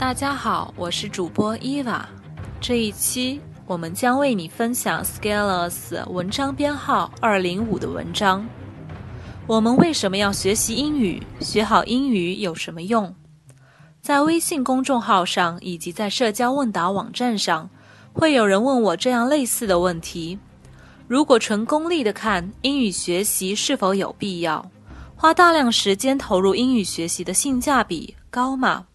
[0.00, 2.08] 大家好，我是主播伊娃。
[2.58, 8.48] 这一期我们将为你分享 Scalers 文章编号二零五的文章。
[9.46, 11.22] 我们为什么要学习英语？
[11.40, 13.14] 学好英语有什么用？
[14.00, 17.68] 在微信公众号上以及在社交问答网站上，
[18.14, 20.38] 会有人问我这样类似的问题：
[21.08, 24.70] 如果纯功利的看英语学习是否有必要？
[25.14, 28.86] 花大量时间投入英语学习的性价比高吗？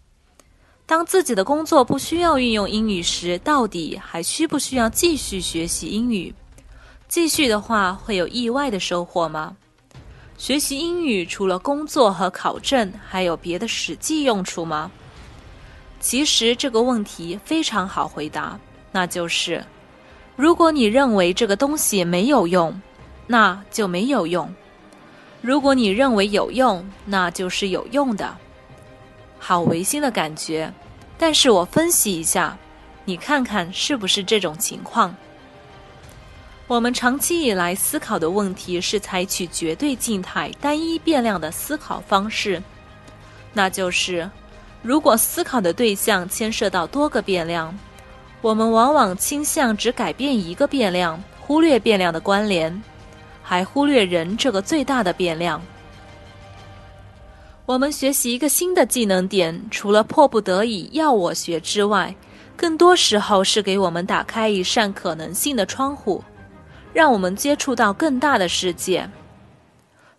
[0.88, 6.34] 当自己的工作不需要运用英语时，到底还需不需要继续学习英语？
[7.08, 9.58] 继续的话，会有意外的收获吗？
[10.38, 14.92] 学习英语除了工作和考证，还有别的实际用处吗？
[16.00, 18.60] 其实这个问题非常好回答，
[18.92, 19.66] 那就是：
[20.36, 22.80] 如果你认为这个东西没有用，
[23.26, 24.54] 那就没有用。
[25.42, 28.38] 如果你认为有用，那就是有用的。
[29.38, 30.74] 好违心的感觉，
[31.18, 32.58] 但是我分析一下，
[33.06, 35.16] 你看看是不是这种情况？
[36.68, 42.62] 我们长期以来思考的问题是采取绝对静态、单一变量的思考方式，
[43.54, 44.30] 那就是，
[44.82, 47.78] 如果思考的对象牵涉到多个变量，
[48.42, 52.84] 我们往往倾向只改变一个变量，忽略变量的关联。
[53.48, 55.62] 还忽略人这个最大的变量。
[57.66, 62.16] 我们学习一个新的技能点，除了迫不得已要我学之外，
[62.56, 66.24] 更多时候是给我们打开一扇可能性的窗户，
[66.94, 69.10] 让我们接触到更大的世界。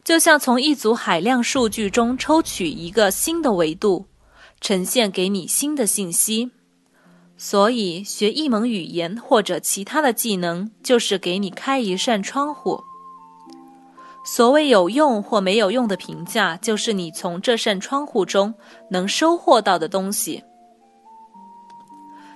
[0.03, 4.07] 就像从一组海量数据中抽取一个新的维度，
[4.61, 6.51] 呈现给你新的信息。
[7.39, 12.83] 所以，学一门语言或者其他的技能，就是给你开一扇窗户。
[14.29, 18.53] 所谓有用或没有用的评价，就是你从这扇窗户中
[18.91, 20.43] 能收获到的东西。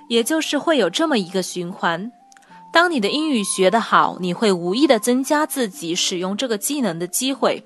[0.09, 2.13] 也就是会有这么一个循环：
[2.73, 7.65] 当你的英语学得好，你会无意的增加自己使用这个技能的机会，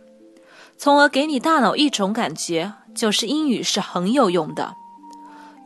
[0.79, 4.75] 从而给你大脑一种感觉，就是英语是很有用的。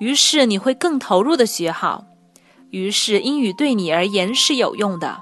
[0.00, 2.04] 于是你会更投入的学好，
[2.70, 5.20] 于是英语对你而言是有用的。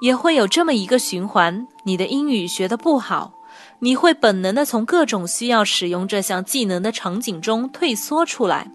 [0.00, 3.32] 也会有这么一个循环：你的英语学得不好，
[3.80, 8.70] 你会本能的从各种需要使用这项技能的场景中退缩出来，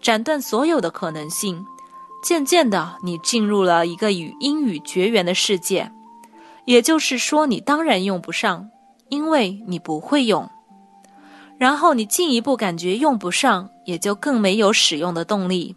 [0.00, 1.64] 斩断所有的可能性。
[2.22, 5.92] 渐渐的，你进入了一个与英语绝缘的世界，
[6.64, 8.70] 也就是说，你当然用不上，
[9.08, 10.50] 因为你不会用。
[11.58, 15.76] 然后你进一步感觉用不上，也就更没有使用的动力，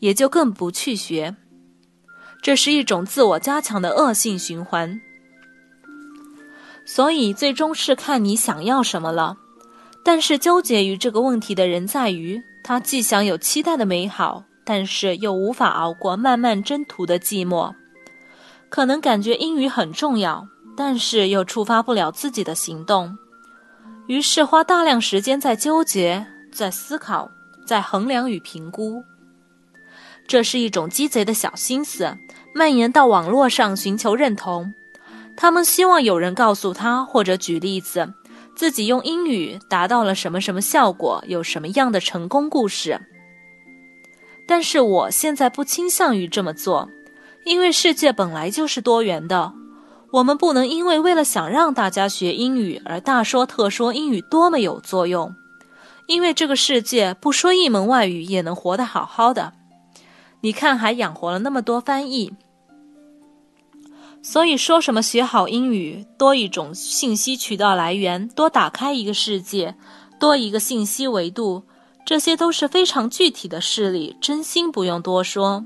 [0.00, 1.34] 也就更不去学。
[2.42, 5.00] 这是一种自我加强的恶性循环，
[6.92, 9.36] 所以最终是看你想要什么了。
[10.02, 17.72] 但是纠结于这个问题的人在于，他既想有期待的美好，但是又无法熬过漫漫征途的寂寞。
[18.68, 23.16] 可能感觉英语很重要，但是又触发不了自己的行动，
[24.08, 27.30] 于是花大量时间在纠结、在思考、
[27.64, 29.00] 在衡量与评估。
[30.26, 32.18] 这是一种鸡贼的小心思，
[32.52, 34.74] 蔓延到网络上寻求认同。
[35.40, 38.12] 他们希望有人告诉他，或者举例子，
[38.54, 43.00] 自己用英语达到了什么什么效果，有什么样的成功故事。
[44.46, 46.90] 但是我现在不倾向于这么做，
[47.46, 49.54] 因为世界本来就是多元的。
[50.10, 55.34] 我们不能因为为了想让大家学英语而大说特说英语多么有作用，
[56.06, 59.54] 因为这个世界不说一门外语也能活得好好的。
[60.42, 62.34] 你看，还养活了那么多翻译，
[64.22, 69.74] 所以说什么学好英语，多一种信息渠道来源，多打开一个世界，
[70.18, 71.64] 多一个信息维度，
[72.04, 75.64] 这些都是非常具体的事例，真心不用多说。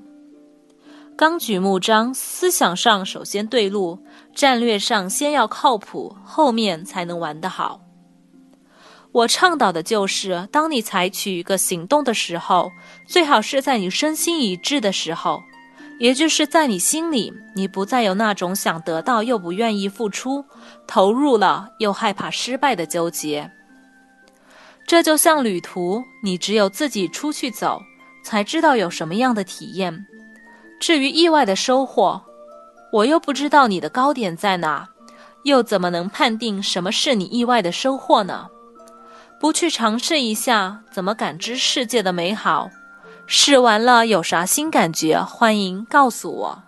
[1.17, 3.99] 纲举目张，思想上首先对路，
[4.34, 7.81] 战略上先要靠谱，后面才能玩得好。
[9.12, 12.70] 我倡导的就是，当你采取一个行动的时候，
[13.06, 15.40] 最好是在你身心一致的时候，
[15.99, 20.44] 也就是在你心里，你不再有那种想得到又不愿意付出、
[20.87, 23.50] 投入了又害怕失败的纠结。
[24.87, 27.81] 这就像旅途，你只有自己出去走，
[28.25, 30.05] 才知道有什么样的体验。
[30.81, 32.20] 至于意外的收获，
[32.93, 34.88] 我又不知道你的高点在哪，
[35.44, 38.49] 又怎么能判定什么是你意外的收获呢？
[39.41, 42.69] 不去尝试一下，怎么感知世界的美好？
[43.26, 45.21] 试完了有啥新感觉？
[45.21, 46.62] 欢迎告诉我。